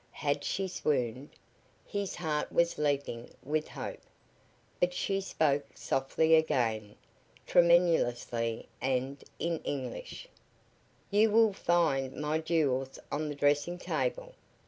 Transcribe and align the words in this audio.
Had 0.17 0.43
she 0.43 0.67
swooned? 0.67 1.29
His 1.85 2.15
heart 2.15 2.51
was 2.51 2.79
leaping 2.79 3.29
with 3.43 3.67
hope. 3.67 4.01
But 4.79 4.95
she 4.95 5.21
spoke 5.21 5.67
softly 5.77 6.33
again, 6.33 6.95
tremulously, 7.45 8.67
and 8.81 9.23
in 9.37 9.59
English: 9.63 10.27
"You 11.11 11.29
will 11.29 11.53
find 11.53 12.15
my 12.15 12.39
jewels 12.39 12.97
on 13.11 13.29
the 13.29 13.35
dressing 13.35 13.77
table. 13.77 14.33